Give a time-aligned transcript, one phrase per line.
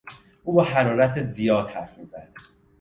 [0.43, 2.33] او با حرارت زیاد حرف میزد.